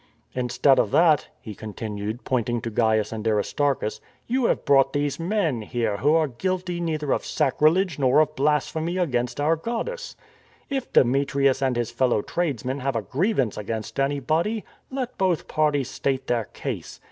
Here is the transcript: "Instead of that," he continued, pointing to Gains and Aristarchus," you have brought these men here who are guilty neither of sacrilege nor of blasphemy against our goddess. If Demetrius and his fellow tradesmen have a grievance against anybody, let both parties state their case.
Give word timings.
"Instead 0.33 0.79
of 0.79 0.89
that," 0.89 1.27
he 1.39 1.53
continued, 1.53 2.23
pointing 2.23 2.59
to 2.59 2.71
Gains 2.71 3.13
and 3.13 3.27
Aristarchus," 3.27 4.01
you 4.27 4.45
have 4.45 4.65
brought 4.65 4.93
these 4.93 5.19
men 5.19 5.61
here 5.61 5.97
who 5.97 6.15
are 6.15 6.27
guilty 6.27 6.81
neither 6.81 7.11
of 7.11 7.23
sacrilege 7.23 7.99
nor 7.99 8.19
of 8.19 8.35
blasphemy 8.35 8.97
against 8.97 9.39
our 9.39 9.55
goddess. 9.55 10.15
If 10.71 10.91
Demetrius 10.91 11.61
and 11.61 11.75
his 11.75 11.91
fellow 11.91 12.23
tradesmen 12.23 12.79
have 12.79 12.95
a 12.95 13.03
grievance 13.03 13.57
against 13.57 13.99
anybody, 13.99 14.63
let 14.89 15.19
both 15.19 15.47
parties 15.47 15.91
state 15.91 16.25
their 16.25 16.45
case. 16.45 16.99